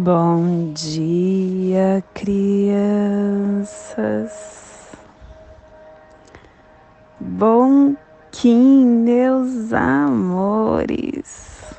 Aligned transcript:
Bom 0.00 0.72
dia, 0.74 2.04
crianças. 2.14 3.66
Bom 7.18 7.96
Kim, 8.30 8.86
meus 9.02 9.72
amores. 9.72 11.74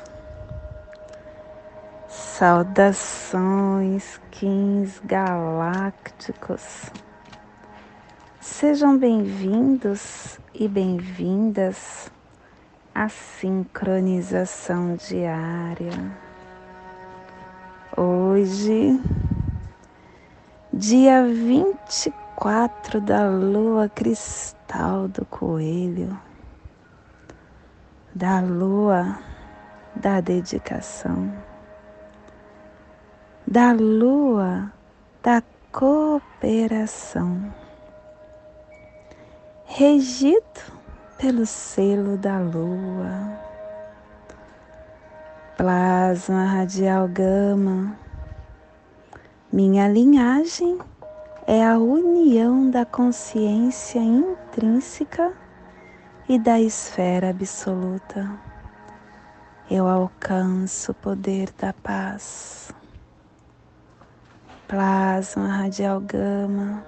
Saudações, 2.06 4.20
Kins 4.30 5.00
galácticos. 5.02 6.90
Sejam 8.38 8.98
bem-vindos 8.98 10.38
e 10.54 10.68
bem-vindas 10.68 12.12
à 12.94 13.08
sincronização 13.08 14.96
diária 14.96 16.28
Hoje, 17.96 19.00
dia 20.72 21.26
24 21.26 23.00
da 23.00 23.28
lua 23.28 23.88
cristal 23.88 25.08
do 25.08 25.26
coelho, 25.26 26.16
da 28.14 28.40
lua 28.40 29.18
da 29.96 30.20
dedicação, 30.20 31.32
da 33.44 33.72
lua 33.72 34.72
da 35.20 35.42
cooperação, 35.72 37.52
regido 39.64 40.60
pelo 41.18 41.44
selo 41.44 42.16
da 42.16 42.38
lua 42.38 43.49
plasma 45.60 46.46
radial 46.46 47.06
gama. 47.06 47.94
Minha 49.52 49.88
linhagem 49.88 50.78
é 51.46 51.62
a 51.62 51.76
união 51.76 52.70
da 52.70 52.86
consciência 52.86 53.98
intrínseca 53.98 55.34
e 56.26 56.38
da 56.38 56.58
esfera 56.58 57.28
absoluta. 57.28 58.40
Eu 59.70 59.86
alcanço 59.86 60.92
o 60.92 60.94
poder 60.94 61.50
da 61.58 61.74
paz. 61.74 62.72
Plasma 64.66 65.46
radial 65.46 66.00
gama. 66.00 66.82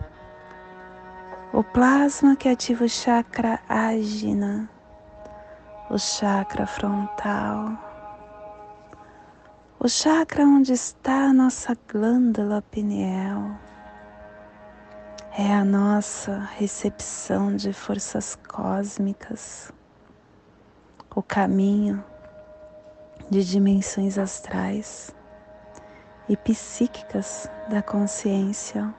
O 1.53 1.63
plasma 1.63 2.35
que 2.37 2.49
ativa 2.49 2.87
o 2.87 2.89
chakra 2.89 3.61
ágina, 3.69 4.67
o 5.91 5.99
chakra 5.99 6.67
frontal 6.67 7.92
o 9.85 9.89
chakra 9.89 10.45
onde 10.45 10.73
está 10.73 11.25
a 11.25 11.33
nossa 11.33 11.77
glândula 11.93 12.63
pineal 12.71 13.59
é 15.37 15.53
a 15.53 15.65
nossa 15.65 16.39
recepção 16.57 17.57
de 17.57 17.73
forças 17.73 18.39
cósmicas, 18.47 19.73
o 21.17 21.21
caminho 21.21 22.05
de 23.29 23.45
dimensões 23.45 24.19
astrais 24.19 25.13
e 26.29 26.37
psíquicas 26.37 27.51
da 27.69 27.83
consciência. 27.83 28.95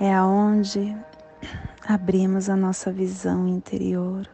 É 0.00 0.14
aonde 0.14 0.96
abrimos 1.86 2.48
a 2.48 2.56
nossa 2.56 2.90
visão 2.90 3.46
interior 3.46 4.26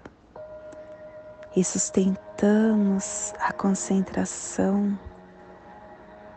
e 1.56 1.64
sustentamos 1.64 3.32
a 3.40 3.50
concentração 3.50 4.96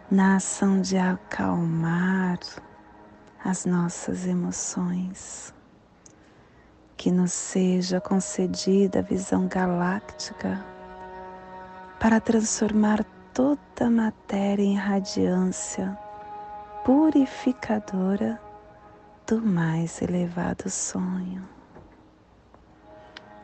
na 0.09 0.38
ação 0.38 0.80
de 0.80 0.97
acalmar 0.97 2.40
as 3.44 3.66
nossas 3.66 4.25
emoções. 4.25 5.53
Que 6.96 7.12
nos 7.12 7.34
seja 7.34 8.00
concedida 8.00 9.00
a 9.00 9.02
visão 9.02 9.47
galáctica 9.47 10.66
para 12.00 12.22
transformar 12.22 13.06
toda 13.34 13.59
a 13.81 13.90
matéria 13.90 14.63
em 14.63 14.75
radiância 14.75 15.97
purificadora 16.86 18.41
do 19.28 19.41
mais 19.41 20.01
elevado 20.01 20.69
sonho 20.69 21.59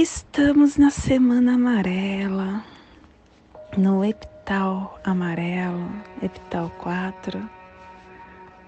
Estamos 0.00 0.76
na 0.76 0.90
semana 0.90 1.54
amarela, 1.54 2.64
no 3.76 4.04
epital 4.04 4.96
amarelo, 5.02 5.90
epital 6.22 6.70
4, 6.78 7.50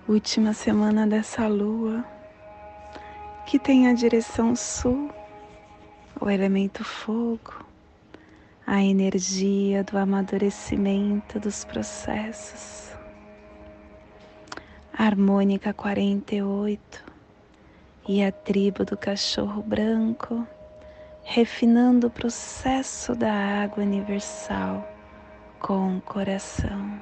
última 0.09 0.53
semana 0.53 1.07
dessa 1.07 1.47
lua, 1.47 2.05
que 3.47 3.61
tem 3.61 3.87
a 3.87 3.93
direção 3.93 4.57
sul, 4.57 5.09
o 6.21 6.29
elemento 6.29 6.83
fogo, 6.83 7.65
a 8.67 8.83
energia 8.83 9.85
do 9.85 9.97
amadurecimento 9.99 11.39
dos 11.39 11.65
processos. 11.65 12.91
harmônica 14.93 15.73
48 15.73 17.05
e 18.09 18.21
a 18.21 18.33
tribo 18.33 18.85
do 18.85 18.97
cachorro 18.97 19.63
branco 19.63 20.45
refinando 21.33 22.09
o 22.09 22.11
processo 22.11 23.15
da 23.15 23.33
água 23.63 23.85
universal 23.85 24.85
com 25.61 25.99
o 25.99 26.01
coração. 26.01 27.01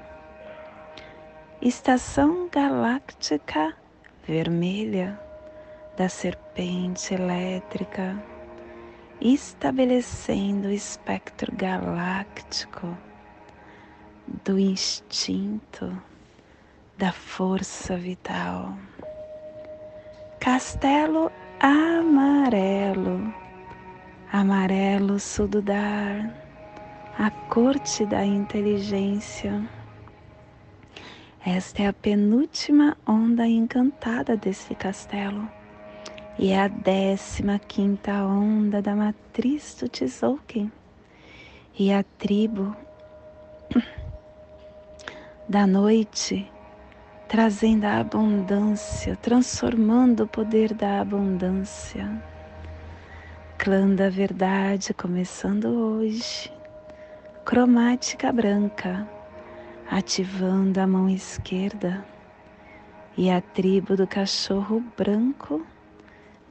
Estação 1.62 2.46
galáctica 2.52 3.74
vermelha 4.26 5.18
da 5.96 6.10
serpente 6.10 7.14
elétrica, 7.14 8.22
estabelecendo 9.18 10.68
o 10.68 10.72
espectro 10.72 11.50
galáctico 11.56 12.94
do 14.44 14.58
instinto, 14.58 15.90
da 16.98 17.12
força 17.12 17.96
vital. 17.96 18.76
Castelo 20.38 21.32
amarelo 21.58 23.47
amarelo 24.30 25.18
sududar, 25.18 26.30
a 27.18 27.30
corte 27.30 28.04
da 28.04 28.24
inteligência. 28.24 29.66
Esta 31.44 31.84
é 31.84 31.86
a 31.86 31.92
penúltima 31.94 32.96
onda 33.06 33.46
encantada 33.46 34.36
desse 34.36 34.74
castelo 34.74 35.48
e 36.38 36.50
é 36.50 36.60
a 36.60 36.68
décima 36.68 37.58
quinta 37.58 38.22
onda 38.26 38.82
da 38.82 38.94
matriz 38.94 39.74
do 39.80 39.88
Tzolk'in 39.88 40.70
e 41.78 41.90
a 41.90 42.02
tribo 42.02 42.76
da 45.48 45.66
noite 45.66 46.46
trazendo 47.28 47.84
a 47.84 48.00
abundância, 48.00 49.16
transformando 49.16 50.24
o 50.24 50.28
poder 50.28 50.74
da 50.74 51.00
abundância 51.00 52.37
Clã 53.58 53.92
da 53.92 54.08
Verdade 54.08 54.94
começando 54.94 55.64
hoje. 55.66 56.48
Cromática 57.44 58.30
branca, 58.32 59.06
ativando 59.90 60.80
a 60.80 60.86
mão 60.86 61.10
esquerda. 61.10 62.04
E 63.16 63.28
a 63.28 63.40
tribo 63.40 63.96
do 63.96 64.06
cachorro 64.06 64.80
branco, 64.96 65.66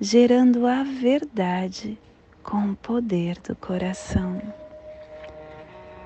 gerando 0.01 0.67
a 0.67 0.83
verdade 0.83 1.97
com 2.43 2.71
o 2.71 2.75
poder 2.75 3.39
do 3.39 3.55
coração. 3.55 4.41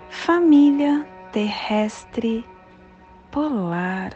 Família 0.07 1.03
terrestre 1.31 2.45
polar, 3.31 4.15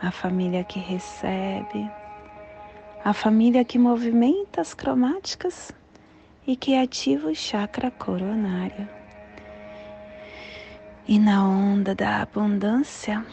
a 0.00 0.12
família 0.12 0.62
que 0.62 0.78
recebe, 0.78 1.90
a 3.04 3.12
família 3.12 3.64
que 3.64 3.76
movimenta 3.76 4.60
as 4.60 4.72
cromáticas 4.72 5.74
e 6.46 6.54
que 6.54 6.76
ativa 6.76 7.28
o 7.28 7.34
chakra 7.34 7.90
coronário. 7.90 8.88
E 11.08 11.18
na 11.18 11.46
onda 11.46 11.94
da 11.94 12.22
abundância, 12.22 13.24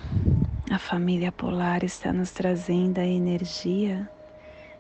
a 0.72 0.80
família 0.80 1.32
polar 1.32 1.84
está 1.84 2.12
nos 2.12 2.32
trazendo 2.32 3.00
a 3.00 3.06
energia 3.06 4.10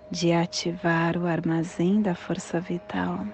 de 0.09 0.31
ativar 0.31 1.17
o 1.17 1.25
armazém 1.25 2.01
da 2.01 2.13
força 2.15 2.59
vital, 2.59 3.25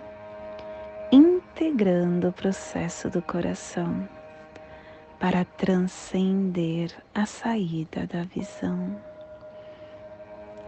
integrando 1.12 2.30
o 2.30 2.34
processo 2.34 3.10
do 3.10 3.22
coração 3.22 4.08
para 5.20 5.44
transcender 5.44 6.92
a 7.14 7.26
saída 7.26 8.08
da 8.08 8.24
visão. 8.24 8.96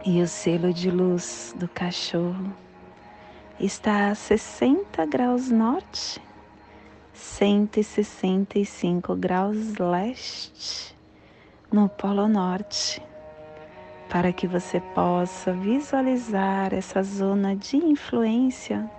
E 0.04 0.20
o 0.20 0.28
selo 0.28 0.72
de 0.72 0.90
luz 0.90 1.54
do 1.58 1.68
cachorro 1.68 2.52
está 3.60 4.10
a 4.10 4.14
60 4.14 5.04
graus 5.06 5.50
norte 5.50 6.20
165 7.14 9.16
graus 9.16 9.74
leste 9.78 10.92
no 11.72 11.88
Polo 11.88 12.28
Norte, 12.28 13.02
para 14.10 14.32
que 14.32 14.46
você 14.46 14.78
possa 14.94 15.54
visualizar 15.54 16.74
essa 16.74 17.02
zona 17.02 17.56
de 17.56 17.78
influência. 17.78 18.90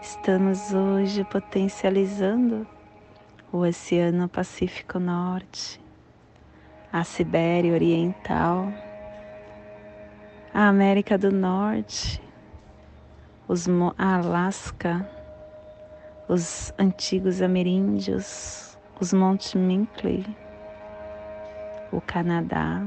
Estamos 0.00 0.72
hoje 0.72 1.24
potencializando 1.24 2.64
o 3.52 3.58
Oceano 3.58 4.28
Pacífico 4.28 5.00
Norte, 5.00 5.80
a 6.92 7.02
Sibéria 7.02 7.72
Oriental, 7.72 8.72
a 10.54 10.68
América 10.68 11.18
do 11.18 11.32
Norte, 11.32 12.21
os 13.52 13.66
Alasca, 13.98 15.06
os 16.26 16.72
antigos 16.78 17.42
ameríndios, 17.42 18.78
os 18.98 19.12
Montes 19.12 19.52
Minkley, 19.52 20.24
o 21.92 22.00
Canadá, 22.00 22.80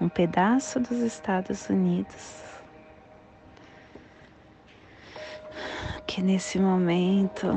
um 0.00 0.08
pedaço 0.08 0.80
dos 0.80 1.00
Estados 1.00 1.68
Unidos. 1.68 2.42
Que 6.06 6.22
nesse 6.22 6.58
momento 6.58 7.48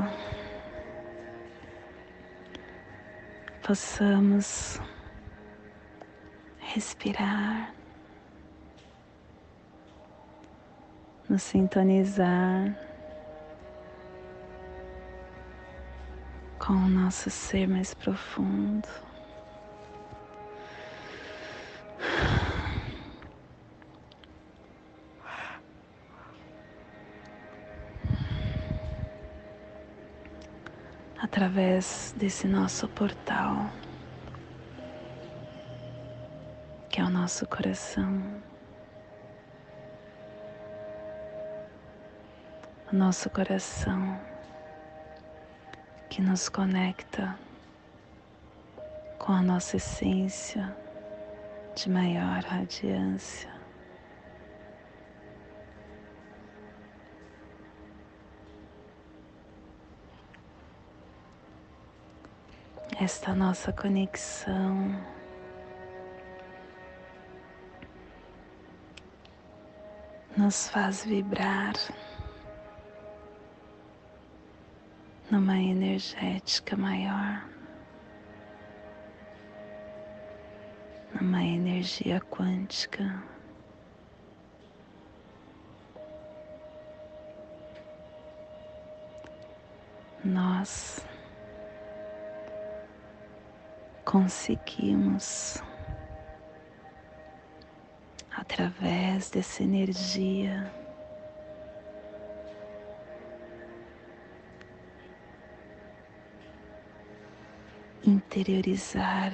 possamos 3.66 4.78
respirar, 6.58 7.74
nos 11.32 11.42
sintonizar 11.44 12.76
com 16.58 16.74
o 16.74 16.88
nosso 16.90 17.30
ser 17.30 17.66
mais 17.66 17.94
profundo. 17.94 18.86
Através 31.18 32.14
desse 32.18 32.46
nosso 32.46 32.86
portal, 32.88 33.70
que 36.90 37.00
é 37.00 37.04
o 37.04 37.08
nosso 37.08 37.48
coração, 37.48 38.22
o 42.92 42.96
nosso 42.96 43.30
coração 43.30 44.20
que 46.10 46.20
nos 46.20 46.50
conecta 46.50 47.38
com 49.18 49.32
a 49.32 49.40
nossa 49.40 49.78
essência 49.78 50.76
de 51.74 51.88
maior 51.88 52.42
radiância. 52.44 53.50
Esta 63.00 63.34
nossa 63.34 63.72
conexão 63.72 65.02
nos 70.36 70.68
faz 70.68 71.04
vibrar. 71.06 71.72
Numa 75.32 75.56
energética 75.58 76.76
maior, 76.76 77.48
numa 81.18 81.42
energia 81.42 82.20
quântica. 82.20 83.24
Nós 90.22 91.00
conseguimos, 94.04 95.62
através 98.36 99.30
dessa 99.30 99.62
energia, 99.62 100.70
interiorizar 108.04 109.32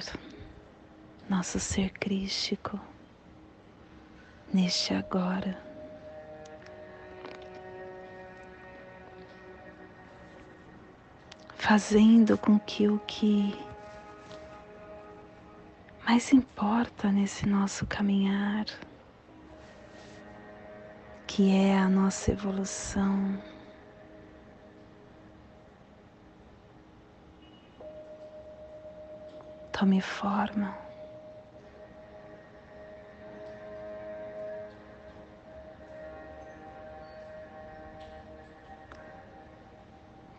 nosso 1.27 1.59
ser 1.59 1.91
crístico 1.91 2.79
neste 4.53 4.93
agora. 4.93 5.57
Fazendo 11.55 12.37
com 12.37 12.59
que 12.59 12.87
o 12.87 12.99
que 12.99 13.53
mais 16.05 16.33
importa 16.33 17.11
nesse 17.11 17.45
nosso 17.45 17.85
caminhar, 17.85 18.65
que 21.27 21.51
é 21.51 21.77
a 21.77 21.87
nossa 21.87 22.31
evolução, 22.31 23.37
tome 29.79 30.01
forma. 30.01 30.77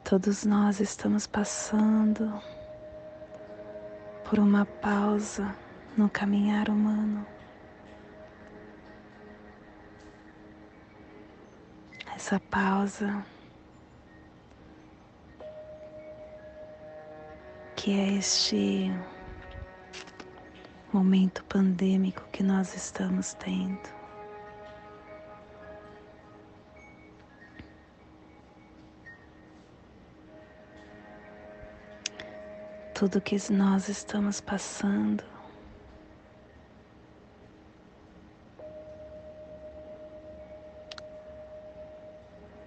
Todos 0.04 0.44
nós 0.44 0.78
estamos 0.78 1.26
passando 1.26 2.38
por 4.28 4.38
uma 4.38 4.66
pausa 4.66 5.56
no 5.96 6.10
caminhar 6.10 6.68
humano. 6.68 7.26
Essa 12.14 12.38
pausa 12.38 13.24
que 17.74 17.98
é 17.98 18.18
este 18.18 18.92
momento 20.92 21.44
pandêmico 21.44 22.22
que 22.32 22.42
nós 22.42 22.74
estamos 22.74 23.34
tendo. 23.34 24.00
Tudo 32.94 33.20
que 33.20 33.36
nós 33.50 33.88
estamos 33.88 34.42
passando 34.42 35.24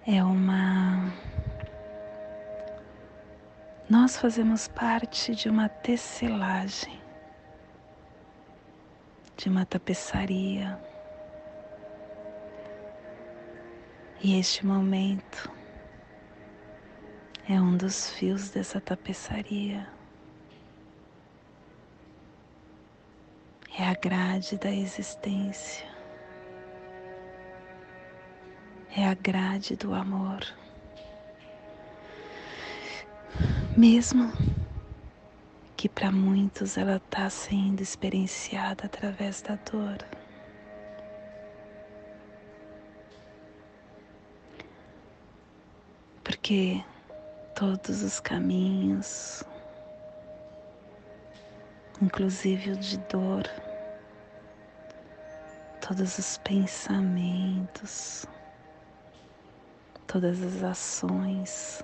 é 0.08 0.24
uma. 0.24 1.14
Nós 3.88 4.18
fazemos 4.18 4.68
parte 4.68 5.36
de 5.36 5.50
uma 5.50 5.70
tecelagem 5.70 7.03
de 9.44 9.50
uma 9.50 9.66
tapeçaria. 9.66 10.80
E 14.24 14.40
este 14.40 14.66
momento 14.66 15.52
é 17.50 17.60
um 17.60 17.76
dos 17.76 18.10
fios 18.12 18.52
dessa 18.52 18.80
tapeçaria. 18.80 19.86
É 23.78 23.84
a 23.84 23.94
grade 23.96 24.58
da 24.58 24.72
existência. 24.72 25.86
É 28.96 29.06
a 29.06 29.14
grade 29.14 29.76
do 29.76 29.94
amor. 29.94 30.40
Mesmo 33.76 34.32
que 35.84 35.90
para 35.90 36.14
muitos 36.14 36.78
ela 36.78 36.96
está 36.96 37.30
sendo 37.30 37.82
experienciada 37.82 38.86
através 38.86 39.42
da 39.42 39.56
dor. 39.70 39.98
Porque 46.24 46.82
todos 47.54 48.02
os 48.02 48.22
caminhos, 48.22 49.44
inclusive 52.02 52.72
o 52.72 52.78
de 52.78 52.98
dor, 53.00 53.44
todos 55.86 56.18
os 56.18 56.38
pensamentos, 56.38 58.26
todas 60.08 60.42
as 60.42 60.64
ações, 60.64 61.84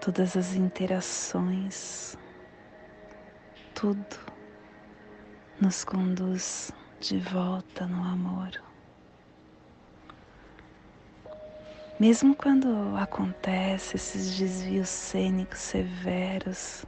todas 0.00 0.34
as 0.34 0.54
interações, 0.54 2.16
tudo 3.74 4.16
nos 5.60 5.84
conduz 5.84 6.72
de 7.00 7.18
volta 7.18 7.86
no 7.86 8.02
amor. 8.02 8.50
Mesmo 11.98 12.34
quando 12.34 12.96
acontece 12.96 13.96
esses 13.96 14.38
desvios 14.38 14.88
cênicos 14.88 15.58
severos, 15.58 16.86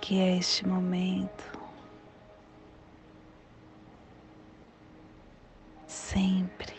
que 0.00 0.18
é 0.18 0.36
este 0.36 0.66
momento, 0.66 1.60
sempre 5.86 6.69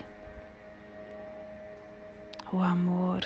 o 2.52 2.62
amor 2.62 3.26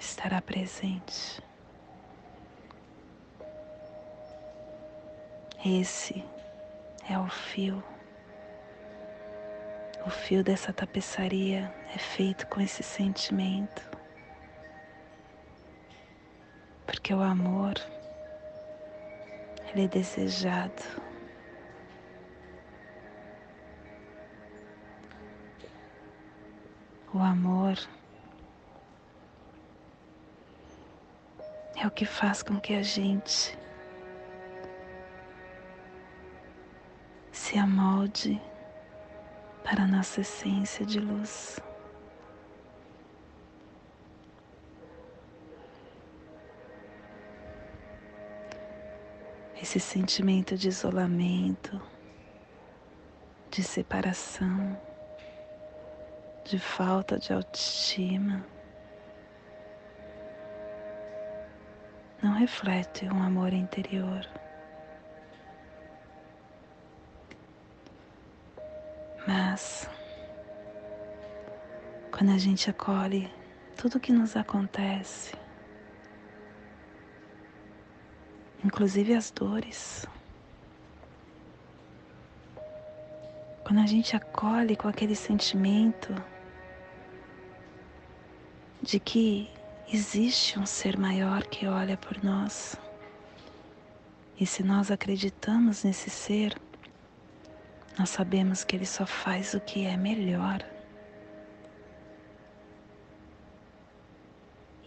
estará 0.00 0.40
presente. 0.40 1.42
Esse 5.64 6.24
é 7.08 7.18
o 7.18 7.28
fio. 7.28 7.82
O 10.06 10.10
fio 10.10 10.42
dessa 10.42 10.72
tapeçaria 10.72 11.74
é 11.94 11.98
feito 11.98 12.46
com 12.46 12.60
esse 12.60 12.82
sentimento. 12.82 13.82
Porque 16.86 17.12
o 17.12 17.20
amor, 17.20 17.74
ele 19.68 19.84
é 19.84 19.88
desejado. 19.88 20.82
O 27.12 27.18
amor 27.18 27.76
é 31.86 31.88
o 31.88 31.90
que 31.92 32.04
faz 32.04 32.42
com 32.42 32.58
que 32.58 32.74
a 32.74 32.82
gente 32.82 33.56
se 37.30 37.56
amolde 37.56 38.42
para 39.62 39.84
a 39.84 39.86
nossa 39.86 40.20
essência 40.20 40.84
de 40.84 40.98
luz. 40.98 41.60
Esse 49.62 49.78
sentimento 49.78 50.56
de 50.56 50.68
isolamento, 50.68 51.80
de 53.48 53.62
separação, 53.62 54.76
de 56.44 56.58
falta 56.58 57.16
de 57.16 57.32
autoestima. 57.32 58.55
Não 62.26 62.32
reflete 62.32 63.06
um 63.08 63.22
amor 63.22 63.52
interior. 63.52 64.28
Mas, 69.24 69.88
quando 72.10 72.32
a 72.32 72.36
gente 72.36 72.68
acolhe 72.68 73.32
tudo 73.76 73.98
o 73.98 74.00
que 74.00 74.10
nos 74.10 74.36
acontece, 74.36 75.36
inclusive 78.64 79.14
as 79.14 79.30
dores, 79.30 80.04
quando 83.62 83.78
a 83.78 83.86
gente 83.86 84.16
acolhe 84.16 84.74
com 84.74 84.88
aquele 84.88 85.14
sentimento 85.14 86.12
de 88.82 88.98
que 88.98 89.48
existe 89.92 90.58
um 90.58 90.66
ser 90.66 90.98
maior 90.98 91.44
que 91.44 91.66
olha 91.66 91.96
por 91.96 92.22
nós. 92.22 92.76
E 94.38 94.46
se 94.46 94.62
nós 94.62 94.90
acreditamos 94.90 95.84
nesse 95.84 96.10
ser, 96.10 96.60
nós 97.98 98.10
sabemos 98.10 98.64
que 98.64 98.76
Ele 98.76 98.84
só 98.84 99.06
faz 99.06 99.54
o 99.54 99.60
que 99.60 99.86
é 99.86 99.96
melhor. 99.96 100.64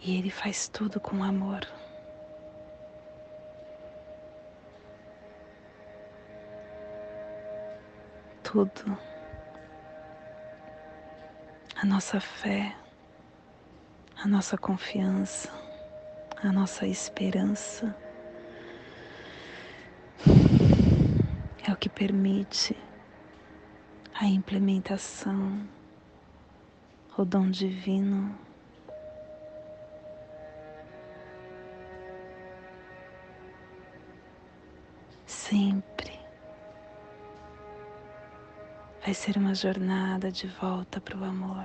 E 0.02 0.16
Ele 0.16 0.30
faz 0.30 0.68
tudo 0.68 1.00
com 1.00 1.24
amor. 1.24 1.66
Tudo. 8.42 8.98
A 11.76 11.86
nossa 11.86 12.20
fé 12.20 12.79
a 14.22 14.28
nossa 14.28 14.58
confiança, 14.58 15.50
a 16.42 16.52
nossa 16.52 16.86
esperança. 16.86 17.96
É 21.66 21.72
o 21.72 21.76
que 21.76 21.88
permite 21.88 22.76
a 24.12 24.26
implementação, 24.26 25.66
o 27.16 27.24
dom 27.24 27.50
divino. 27.50 28.38
Sempre 35.26 36.20
vai 39.02 39.14
ser 39.14 39.38
uma 39.38 39.54
jornada 39.54 40.30
de 40.30 40.46
volta 40.46 41.00
para 41.00 41.16
o 41.16 41.24
amor. 41.24 41.64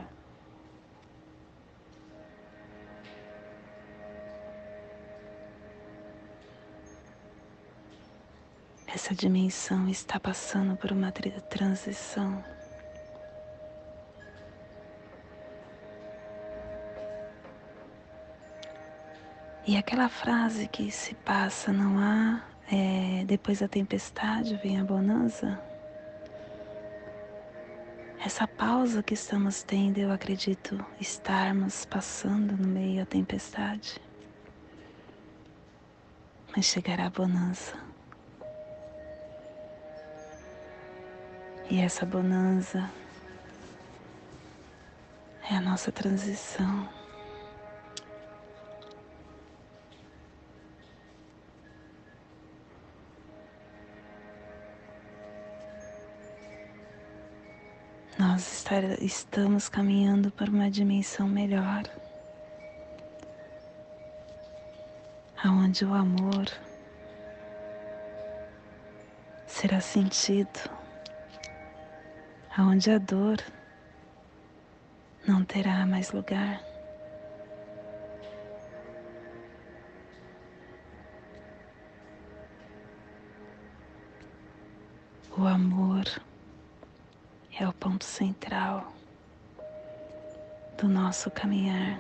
Essa 9.06 9.14
dimensão 9.14 9.88
está 9.88 10.20
passando 10.20 10.76
por 10.76 10.92
uma 10.92 11.12
transição. 11.12 12.44
E 19.68 19.78
aquela 19.78 20.10
frase 20.10 20.68
que 20.68 20.90
se 20.90 21.14
passa, 21.14 21.72
não 21.72 22.00
há, 22.00 22.44
é, 22.72 23.24
depois 23.26 23.60
da 23.60 23.68
tempestade 23.68 24.56
vem 24.56 24.80
a 24.80 24.84
bonança. 24.84 25.64
Essa 28.20 28.48
pausa 28.48 29.04
que 29.04 29.14
estamos 29.14 29.62
tendo, 29.62 30.00
eu 30.00 30.12
acredito 30.12 30.84
estarmos 31.00 31.86
passando 31.86 32.58
no 32.58 32.68
meio 32.68 33.02
da 33.02 33.06
tempestade. 33.06 34.02
Mas 36.58 36.66
chegará 36.66 37.06
a 37.06 37.12
bonança. 37.12 37.86
E 41.68 41.82
essa 41.82 42.06
bonança 42.06 42.92
é 45.50 45.56
a 45.56 45.62
nossa 45.62 45.92
transição. 45.92 46.88
Nós 58.20 58.60
estar, 58.60 58.84
estamos 59.02 59.68
caminhando 59.68 60.32
para 60.32 60.52
uma 60.52 60.70
dimensão 60.70 61.28
melhor, 61.28 61.84
aonde 65.44 65.84
o 65.84 65.94
amor 65.96 66.46
será 69.48 69.82
sentido 69.82 70.75
aonde 72.58 72.92
a 72.92 72.98
dor 72.98 73.38
não 75.28 75.44
terá 75.44 75.86
mais 75.86 76.12
lugar. 76.12 76.62
O 85.38 85.46
amor 85.46 86.06
é 87.60 87.68
o 87.68 87.74
ponto 87.74 88.06
central 88.06 88.94
do 90.78 90.88
nosso 90.88 91.30
caminhar 91.32 92.00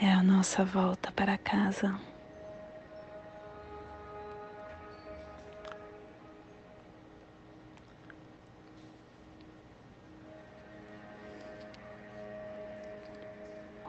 é 0.00 0.10
a 0.10 0.22
nossa 0.22 0.64
volta 0.64 1.12
para 1.12 1.38
casa. 1.38 1.98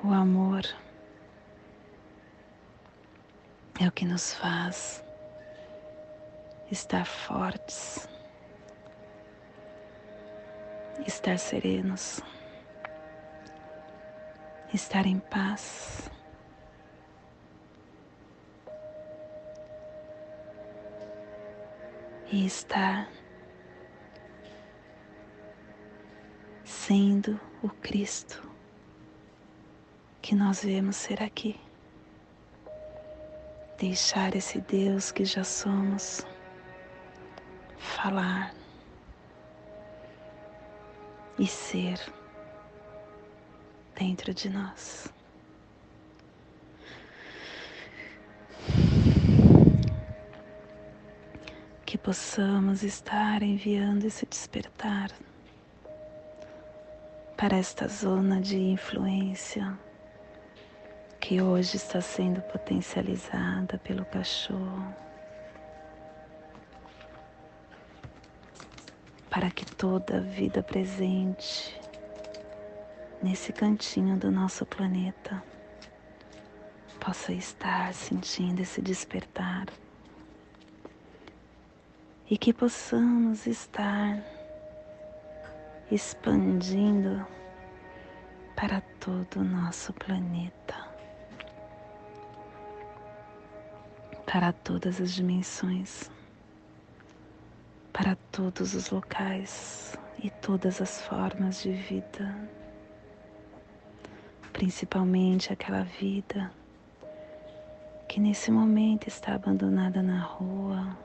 O 0.08 0.14
amor 0.14 0.64
é 3.82 3.88
o 3.88 3.92
que 3.92 4.06
nos 4.06 4.36
faz 4.36 5.04
estar 6.70 7.06
fortes, 7.08 8.08
estar 11.08 11.40
serenos, 11.40 12.22
estar 14.72 15.08
em 15.08 15.20
paz. 15.20 16.08
E 22.32 22.46
estar 22.46 23.10
sendo 26.64 27.40
o 27.64 27.70
Cristo 27.70 28.55
que 30.26 30.34
nós 30.34 30.64
vemos 30.64 30.96
ser 30.96 31.22
aqui. 31.22 31.56
Deixar 33.78 34.36
esse 34.36 34.60
Deus 34.60 35.12
que 35.12 35.24
já 35.24 35.44
somos 35.44 36.26
falar 37.78 38.52
e 41.38 41.46
ser 41.46 42.00
dentro 43.94 44.34
de 44.34 44.50
nós. 44.50 45.14
Que 51.86 52.00
possamos 52.00 52.82
estar 52.82 53.44
enviando 53.44 54.06
esse 54.06 54.26
despertar 54.26 55.12
para 57.38 57.58
esta 57.58 57.88
zona 57.88 58.42
de 58.42 58.58
influência 58.58 59.85
que 61.28 61.42
hoje 61.42 61.76
está 61.78 62.00
sendo 62.02 62.40
potencializada 62.40 63.80
pelo 63.80 64.06
cachorro. 64.06 64.94
Para 69.28 69.50
que 69.50 69.66
toda 69.66 70.18
a 70.18 70.20
vida 70.20 70.62
presente 70.62 71.82
nesse 73.24 73.52
cantinho 73.52 74.16
do 74.18 74.30
nosso 74.30 74.68
planeta 74.68 75.42
possa 77.00 77.34
estar 77.34 77.92
sentindo 77.92 78.62
esse 78.62 78.80
despertar 78.80 79.66
e 82.30 82.38
que 82.38 82.54
possamos 82.54 83.48
estar 83.48 84.24
expandindo 85.92 87.26
para 88.56 88.80
todo 89.00 89.40
o 89.40 89.44
nosso 89.44 89.92
planeta. 89.92 90.95
Para 94.26 94.52
todas 94.52 95.00
as 95.00 95.14
dimensões, 95.14 96.10
para 97.94 98.16
todos 98.32 98.74
os 98.74 98.90
locais 98.90 99.98
e 100.22 100.30
todas 100.30 100.82
as 100.82 101.02
formas 101.02 101.62
de 101.62 101.72
vida, 101.72 102.36
principalmente 104.52 105.54
aquela 105.54 105.84
vida 105.84 106.52
que 108.10 108.20
nesse 108.20 108.50
momento 108.50 109.08
está 109.08 109.36
abandonada 109.36 110.02
na 110.02 110.22
rua, 110.22 110.98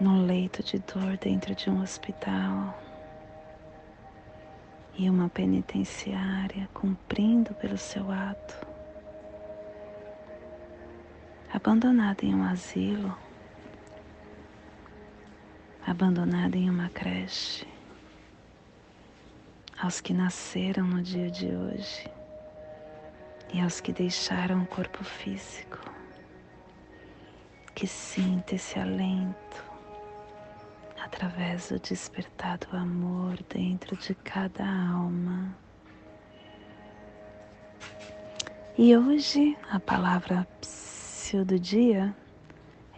no 0.00 0.24
leito 0.24 0.62
de 0.62 0.78
dor 0.78 1.16
dentro 1.16 1.54
de 1.54 1.68
um 1.68 1.82
hospital 1.82 2.78
e 4.96 5.10
uma 5.10 5.28
penitenciária 5.28 6.68
cumprindo 6.72 7.52
pelo 7.54 7.76
seu 7.76 8.10
ato 8.10 8.67
abandonada 11.52 12.24
em 12.24 12.34
um 12.34 12.44
asilo, 12.44 13.16
abandonada 15.86 16.56
em 16.56 16.68
uma 16.68 16.90
creche, 16.90 17.66
aos 19.80 20.00
que 20.00 20.12
nasceram 20.12 20.84
no 20.84 21.02
dia 21.02 21.30
de 21.30 21.46
hoje 21.46 22.10
e 23.52 23.60
aos 23.60 23.80
que 23.80 23.92
deixaram 23.92 24.62
o 24.62 24.66
corpo 24.66 25.02
físico, 25.02 25.78
que 27.74 27.86
sinta 27.86 28.54
esse 28.54 28.78
alento 28.78 29.64
através 31.02 31.70
do 31.70 31.78
despertar 31.78 32.58
do 32.58 32.76
amor 32.76 33.38
dentro 33.48 33.96
de 33.96 34.14
cada 34.16 34.64
alma. 34.64 35.56
E 38.76 38.96
hoje 38.96 39.56
a 39.70 39.80
palavra 39.80 40.46
início 41.28 41.44
do 41.44 41.58
dia 41.58 42.14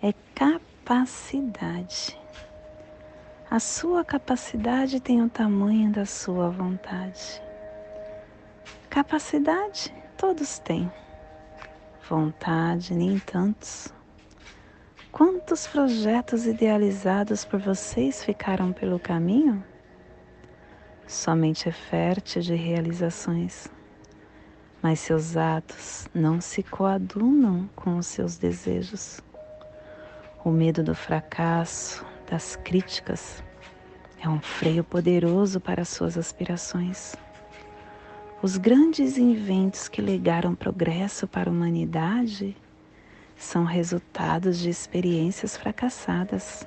é 0.00 0.14
capacidade. 0.34 2.16
A 3.50 3.58
sua 3.58 4.04
capacidade 4.04 5.00
tem 5.00 5.20
o 5.20 5.28
tamanho 5.28 5.90
da 5.90 6.06
sua 6.06 6.48
vontade. 6.48 7.42
Capacidade 8.88 9.92
todos 10.16 10.60
têm, 10.60 10.90
vontade 12.08 12.94
nem 12.94 13.18
tantos. 13.18 13.92
Quantos 15.10 15.66
projetos 15.66 16.46
idealizados 16.46 17.44
por 17.44 17.58
vocês 17.58 18.22
ficaram 18.22 18.72
pelo 18.72 19.00
caminho? 19.00 19.64
Somente 21.04 21.68
é 21.68 21.72
fértil 21.72 22.42
de 22.42 22.54
realizações 22.54 23.68
mas 24.82 25.00
seus 25.00 25.36
atos 25.36 26.08
não 26.14 26.40
se 26.40 26.62
coadunam 26.62 27.68
com 27.76 27.96
os 27.96 28.06
seus 28.06 28.38
desejos. 28.38 29.20
O 30.44 30.50
medo 30.50 30.82
do 30.82 30.94
fracasso, 30.94 32.04
das 32.30 32.56
críticas, 32.56 33.42
é 34.22 34.28
um 34.28 34.40
freio 34.40 34.82
poderoso 34.82 35.60
para 35.60 35.84
suas 35.84 36.16
aspirações. 36.16 37.14
Os 38.42 38.56
grandes 38.56 39.18
inventos 39.18 39.86
que 39.86 40.00
legaram 40.00 40.54
progresso 40.54 41.26
para 41.28 41.50
a 41.50 41.52
humanidade 41.52 42.56
são 43.36 43.64
resultados 43.64 44.58
de 44.58 44.70
experiências 44.70 45.56
fracassadas. 45.56 46.66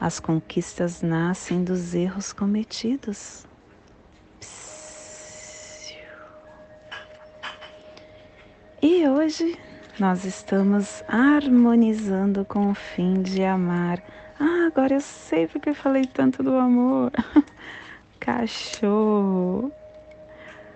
As 0.00 0.20
conquistas 0.20 1.02
nascem 1.02 1.64
dos 1.64 1.94
erros 1.94 2.32
cometidos. 2.32 3.46
E 8.86 9.08
hoje 9.08 9.58
nós 9.98 10.26
estamos 10.26 11.02
harmonizando 11.08 12.44
com 12.44 12.70
o 12.70 12.74
fim 12.74 13.22
de 13.22 13.42
amar. 13.42 13.98
Ah, 14.38 14.66
agora 14.66 14.92
eu 14.92 15.00
sei 15.00 15.46
porque 15.46 15.70
eu 15.70 15.74
falei 15.74 16.04
tanto 16.04 16.42
do 16.42 16.54
amor. 16.54 17.10
Cachorro. 18.20 19.72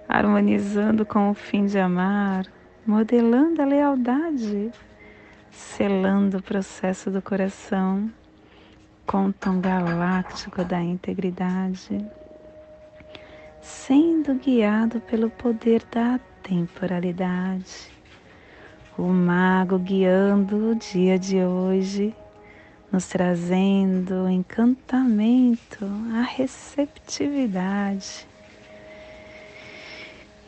Harmonizando 0.08 1.04
com 1.04 1.28
o 1.28 1.34
fim 1.34 1.66
de 1.66 1.78
amar, 1.78 2.46
modelando 2.86 3.60
a 3.60 3.66
lealdade, 3.66 4.72
selando 5.50 6.38
o 6.38 6.42
processo 6.42 7.10
do 7.10 7.20
coração 7.20 8.10
com 9.06 9.26
o 9.26 9.32
tom 9.34 9.60
galáctico 9.60 10.64
da 10.64 10.80
integridade, 10.80 12.02
sendo 13.60 14.32
guiado 14.36 14.98
pelo 14.98 15.28
poder 15.28 15.82
da 15.92 16.18
temporalidade 16.42 17.97
o 18.98 19.06
mago 19.06 19.78
guiando 19.78 20.72
o 20.72 20.74
dia 20.74 21.16
de 21.16 21.40
hoje, 21.40 22.12
nos 22.90 23.06
trazendo 23.06 24.28
encantamento, 24.28 25.86
a 26.16 26.22
receptividade. 26.22 28.26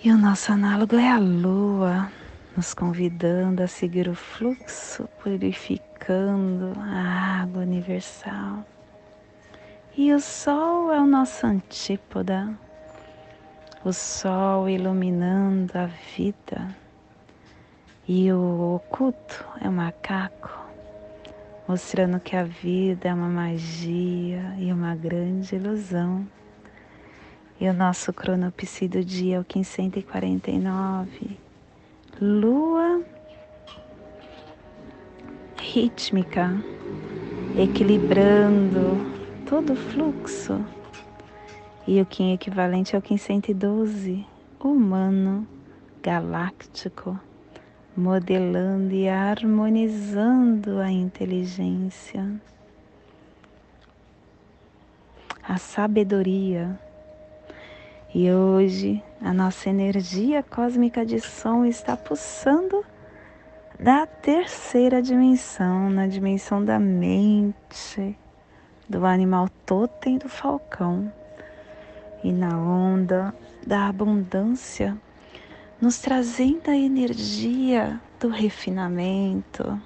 E 0.03 0.11
o 0.11 0.19
nosso 0.19 0.51
análogo 0.51 0.97
é 0.97 1.13
a 1.13 1.19
lua, 1.19 2.11
nos 2.57 2.75
convidando 2.75 3.63
a 3.63 3.69
seguir 3.69 4.09
o 4.09 4.17
fluxo, 4.17 5.09
purificando 5.23 6.73
a 6.81 7.43
água 7.43 7.63
universal. 7.63 8.67
E 9.97 10.13
o 10.13 10.19
sol 10.19 10.93
é 10.93 10.99
o 10.99 11.07
nosso 11.07 11.47
antípoda, 11.47 12.53
o 13.85 13.93
sol 13.93 14.69
iluminando 14.69 15.79
a 15.79 15.87
vida 16.17 16.80
e 18.13 18.33
o 18.33 18.75
oculto 18.75 19.47
é 19.61 19.69
o 19.69 19.73
macaco, 19.73 20.51
mostrando 21.69 22.19
que 22.19 22.35
a 22.35 22.43
vida 22.43 23.09
é 23.09 23.15
uma 23.15 23.29
magia 23.29 24.53
e 24.59 24.73
uma 24.73 24.97
grande 24.97 25.55
ilusão. 25.55 26.27
E 27.61 27.69
o 27.69 27.73
nosso 27.73 28.13
cronopsi 28.13 28.89
do 28.89 29.05
dia 29.05 29.37
é 29.37 29.39
o 29.39 29.47
1549. 29.47 31.39
Lua 32.21 33.01
rítmica, 35.57 36.51
equilibrando 37.57 39.07
todo 39.49 39.75
o 39.75 39.77
fluxo. 39.77 40.61
E 41.87 42.01
o 42.01 42.07
Kim 42.07 42.33
equivalente 42.33 42.97
é 42.97 42.99
o 42.99 43.03
1512, 43.09 44.27
humano, 44.59 45.47
galáctico, 46.03 47.17
modelando 47.97 48.93
e 48.95 49.09
harmonizando 49.09 50.79
a 50.79 50.91
inteligência, 50.91 52.31
a 55.43 55.59
sabedoria. 55.59 56.79
E 58.15 58.31
hoje 58.31 59.03
a 59.21 59.33
nossa 59.33 59.69
energia 59.71 60.43
cósmica 60.43 61.05
de 61.05 61.21
som 61.21 61.65
está 61.65 61.97
pulsando 61.97 62.85
da 63.79 64.07
terceira 64.07 65.01
dimensão, 65.01 65.89
na 65.89 66.07
dimensão 66.07 66.65
da 66.65 66.79
mente, 66.79 68.17
do 68.89 69.07
animal 69.07 69.49
totem 69.65 70.19
do 70.19 70.29
falcão 70.29 71.13
e 72.23 72.33
na 72.33 72.59
onda 72.59 73.35
da 73.67 73.89
abundância, 73.89 74.97
nos 75.81 75.99
trazendo 75.99 76.71
a 76.71 76.77
energia 76.77 78.01
do 78.19 78.29
refinamento, 78.29 79.81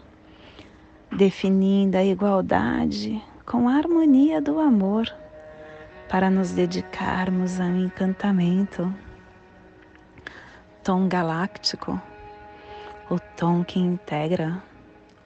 definindo 1.11 1.97
a 1.97 2.05
igualdade 2.05 3.23
com 3.47 3.69
a 3.69 3.75
harmonia 3.75 4.41
do 4.41 4.59
amor, 4.59 5.07
para 6.09 6.31
nos 6.31 6.51
dedicarmos 6.51 7.61
ao 7.61 7.69
encantamento. 7.69 8.93
Tom 10.83 11.09
galáctico, 11.09 12.01
o 13.11 13.19
tom 13.37 13.65
que 13.65 13.79
integra, 13.79 14.63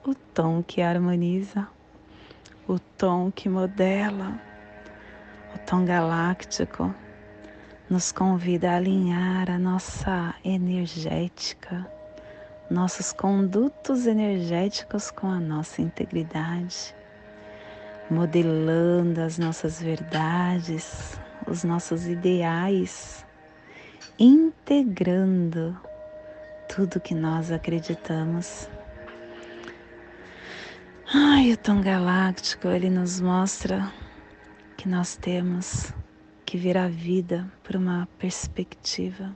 o 0.05 0.13
tom 0.13 0.63
que 0.63 0.81
harmoniza 0.81 1.67
o 2.69 2.77
tom 2.77 3.31
que 3.31 3.49
modela, 3.49 4.39
o 5.55 5.57
tom 5.65 5.83
galáctico, 5.85 6.93
nos 7.89 8.11
convida 8.11 8.71
a 8.71 8.75
alinhar 8.75 9.49
a 9.49 9.57
nossa 9.57 10.35
energética, 10.45 11.89
nossos 12.69 13.11
condutos 13.11 14.05
energéticos 14.05 15.09
com 15.09 15.27
a 15.27 15.39
nossa 15.39 15.81
integridade, 15.81 16.93
modelando 18.07 19.21
as 19.21 19.39
nossas 19.39 19.81
verdades, 19.81 21.19
os 21.47 21.63
nossos 21.63 22.05
ideais, 22.05 23.25
integrando 24.19 25.75
tudo 26.67 26.99
que 26.99 27.15
nós 27.15 27.51
acreditamos. 27.51 28.69
Ai, 31.11 31.53
o 31.53 31.57
tom 31.57 31.81
galáctico, 31.81 32.67
ele 32.67 32.91
nos 32.91 33.19
mostra 33.19 33.91
que 34.77 34.87
nós 34.87 35.15
temos 35.15 35.91
que 36.49 36.57
ver 36.57 36.79
a 36.79 36.87
vida 36.87 37.45
por 37.61 37.75
uma 37.75 38.09
perspectiva, 38.17 39.35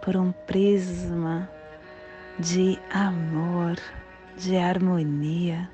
por 0.00 0.16
um 0.16 0.32
prisma 0.32 1.46
de 2.38 2.78
amor, 2.90 3.76
de 4.34 4.56
harmonia, 4.56 5.70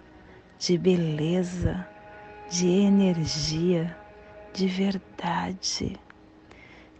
de 0.58 0.76
beleza, 0.76 1.86
de 2.50 2.66
energia, 2.66 3.96
de 4.52 4.66
verdade. 4.66 5.96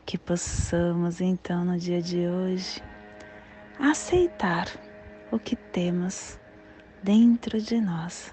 Que 0.07 0.17
possamos 0.19 1.21
então 1.21 1.65
no 1.65 1.77
dia 1.77 2.01
de 2.01 2.29
hoje 2.29 2.81
aceitar 3.81 4.69
o 5.33 5.39
que 5.41 5.57
temos 5.57 6.39
dentro 7.03 7.61
de 7.61 7.81
nós 7.81 8.33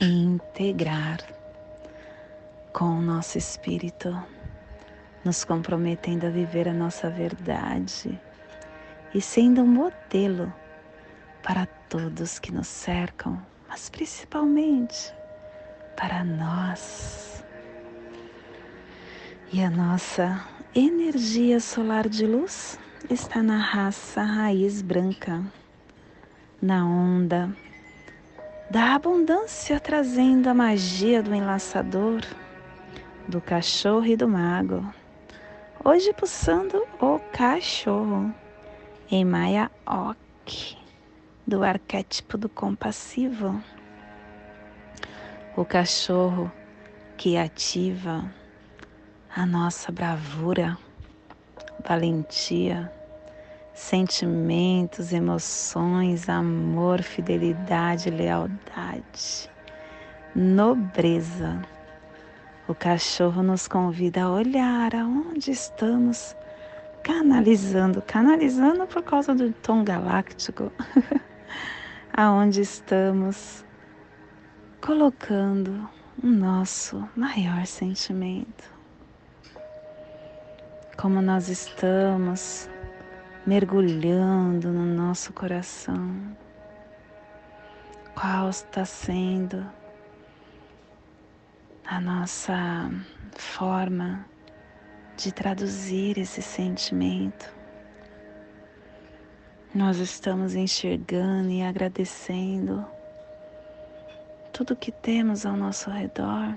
integrar 0.00 1.35
com 2.76 2.98
o 2.98 3.00
nosso 3.00 3.38
espírito, 3.38 4.14
nos 5.24 5.46
comprometendo 5.46 6.26
a 6.26 6.30
viver 6.30 6.68
a 6.68 6.74
nossa 6.74 7.08
verdade 7.08 8.20
e 9.14 9.20
sendo 9.22 9.62
um 9.62 9.66
modelo 9.66 10.52
para 11.42 11.64
todos 11.88 12.38
que 12.38 12.52
nos 12.52 12.66
cercam, 12.66 13.40
mas 13.66 13.88
principalmente 13.88 15.10
para 15.96 16.22
nós. 16.22 17.42
E 19.50 19.62
a 19.62 19.70
nossa 19.70 20.44
energia 20.74 21.60
solar 21.60 22.06
de 22.06 22.26
luz 22.26 22.78
está 23.08 23.42
na 23.42 23.56
raça 23.56 24.22
raiz 24.22 24.82
branca 24.82 25.42
na 26.60 26.84
onda 26.84 27.56
da 28.70 28.96
abundância, 28.96 29.80
trazendo 29.80 30.50
a 30.50 30.52
magia 30.52 31.22
do 31.22 31.34
enlaçador, 31.34 32.20
do 33.28 33.40
cachorro 33.40 34.06
e 34.06 34.16
do 34.16 34.28
mago. 34.28 34.86
Hoje 35.84 36.12
pulsando 36.12 36.86
o 37.00 37.18
cachorro 37.32 38.32
em 39.10 39.24
Maya 39.24 39.70
Ok, 39.84 40.78
do 41.46 41.64
arquétipo 41.64 42.38
do 42.38 42.48
compassivo. 42.48 43.60
O 45.56 45.64
cachorro 45.64 46.52
que 47.16 47.36
ativa 47.36 48.24
a 49.34 49.44
nossa 49.44 49.90
bravura, 49.90 50.78
valentia, 51.84 52.92
sentimentos, 53.74 55.12
emoções, 55.12 56.28
amor, 56.28 57.02
fidelidade, 57.02 58.08
lealdade, 58.08 59.50
nobreza. 60.34 61.60
O 62.68 62.74
cachorro 62.74 63.42
nos 63.44 63.68
convida 63.68 64.22
a 64.24 64.30
olhar 64.30 64.94
aonde 64.96 65.52
estamos 65.52 66.36
canalizando, 67.04 68.02
canalizando 68.02 68.86
por 68.88 69.04
causa 69.04 69.32
do 69.32 69.52
tom 69.52 69.84
galáctico, 69.84 70.72
aonde 72.12 72.62
estamos 72.62 73.64
colocando 74.80 75.88
o 76.20 76.26
nosso 76.26 77.08
maior 77.14 77.64
sentimento. 77.66 78.64
Como 80.96 81.22
nós 81.22 81.48
estamos 81.48 82.68
mergulhando 83.46 84.72
no 84.72 84.84
nosso 84.84 85.32
coração. 85.32 86.36
Qual 88.12 88.50
está 88.50 88.84
sendo 88.84 89.64
a 91.86 92.00
nossa 92.00 92.90
forma 93.36 94.24
de 95.16 95.32
traduzir 95.32 96.18
esse 96.18 96.42
sentimento? 96.42 97.54
Nós 99.74 99.98
estamos 99.98 100.54
enxergando 100.54 101.50
e 101.50 101.62
agradecendo 101.62 102.84
tudo 104.52 104.76
que 104.76 104.90
temos 104.90 105.44
ao 105.44 105.56
nosso 105.56 105.90
redor. 105.90 106.56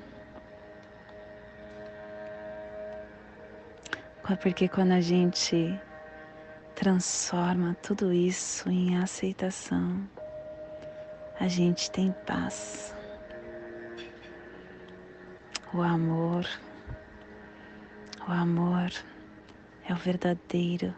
Porque 4.42 4.68
quando 4.68 4.92
a 4.92 5.02
gente 5.02 5.80
transforma 6.80 7.76
tudo 7.82 8.14
isso 8.14 8.70
em 8.70 8.98
aceitação. 8.98 10.08
A 11.38 11.46
gente 11.46 11.92
tem 11.92 12.16
paz. 12.26 12.96
O 15.72 15.84
amor, 15.84 16.48
o 18.28 18.32
amor 18.32 18.92
é 19.88 19.94
o 19.94 19.96
verdadeiro 19.96 20.96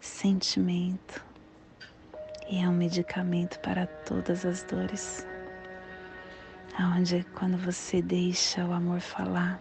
sentimento 0.00 1.24
e 2.48 2.62
é 2.62 2.68
um 2.68 2.72
medicamento 2.72 3.58
para 3.58 3.88
todas 3.88 4.46
as 4.46 4.62
dores. 4.62 5.26
Onde 6.78 7.24
quando 7.34 7.58
você 7.58 8.00
deixa 8.00 8.64
o 8.64 8.72
amor 8.72 9.00
falar, 9.00 9.60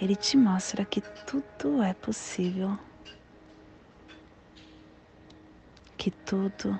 ele 0.00 0.16
te 0.16 0.38
mostra 0.38 0.82
que 0.82 1.02
tudo 1.26 1.82
é 1.82 1.92
possível 1.92 2.78
que 5.98 6.10
tudo 6.10 6.78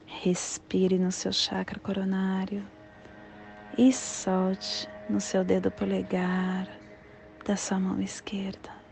Respire 0.07 0.99
no 0.99 1.11
seu 1.11 1.33
chakra 1.33 1.81
coronário 1.81 2.65
e 3.77 3.93
solte 3.93 4.89
no 5.09 5.21
seu 5.21 5.43
dedo 5.43 5.71
polegar 5.71 6.69
da 7.45 7.57
sua 7.57 7.81
mão 7.81 8.01
esquerda 8.01 8.83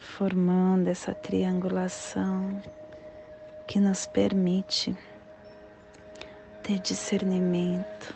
formando 0.00 0.88
essa 0.88 1.14
triangulação 1.14 2.60
que 3.66 3.78
nos 3.78 4.06
permite 4.06 4.96
ter 6.62 6.78
discernimento. 6.80 8.14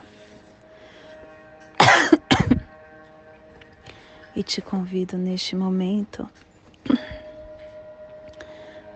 e 4.35 4.43
te 4.43 4.61
convido 4.61 5.17
neste 5.17 5.55
momento 5.55 6.29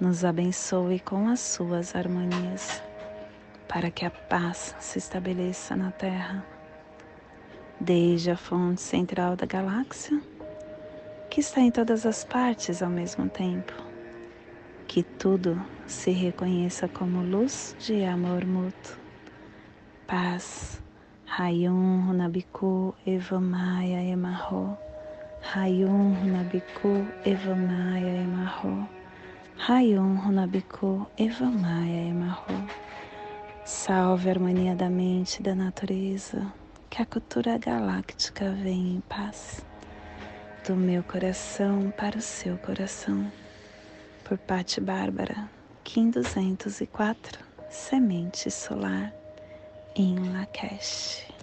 nos 0.00 0.24
abençoe 0.24 1.00
com 1.00 1.28
as 1.28 1.40
suas 1.40 1.94
harmonias, 1.94 2.82
para 3.68 3.90
que 3.90 4.04
a 4.04 4.10
paz 4.10 4.74
se 4.78 4.98
estabeleça 4.98 5.76
na 5.76 5.90
terra 5.90 6.44
desde 7.80 8.30
a 8.30 8.36
fonte 8.36 8.80
central 8.80 9.36
da 9.36 9.46
galáxia, 9.46 10.20
que 11.30 11.40
está 11.40 11.60
em 11.60 11.70
todas 11.70 12.06
as 12.06 12.24
partes 12.24 12.82
ao 12.82 12.90
mesmo 12.90 13.28
tempo. 13.28 13.72
Que 14.86 15.02
tudo 15.02 15.60
se 15.86 16.10
reconheça 16.10 16.86
como 16.86 17.22
luz 17.22 17.74
de 17.78 18.04
amor 18.04 18.44
mútuo. 18.44 18.96
Paz. 20.06 20.80
Rayum 21.26 22.06
Runabiku 22.06 22.94
Evamaya 23.04 24.00
Emarro. 24.02 24.78
Rayum 25.42 26.14
Runabiku 26.14 27.04
Evamaya 27.24 28.22
Emarro. 28.22 28.93
Rayum 29.66 30.16
Runabiku 30.16 31.06
Evamaya 31.16 32.10
Emarro. 32.10 32.68
Salve 33.64 34.28
a 34.28 34.32
harmonia 34.32 34.76
da 34.76 34.90
mente 34.90 35.40
e 35.40 35.42
da 35.42 35.54
natureza 35.54 36.52
que 36.90 37.00
a 37.00 37.06
cultura 37.06 37.56
galáctica 37.56 38.50
venha 38.50 38.98
em 38.98 39.00
paz 39.00 39.64
do 40.66 40.76
meu 40.76 41.02
coração 41.02 41.90
para 41.96 42.18
o 42.18 42.20
seu 42.20 42.58
coração. 42.58 43.32
Por 44.22 44.36
Patti 44.36 44.82
Bárbara, 44.82 45.48
Kim 45.82 46.10
204, 46.10 47.42
Semente 47.70 48.50
Solar, 48.50 49.14
em 49.96 50.30
Lakesh. 50.30 51.33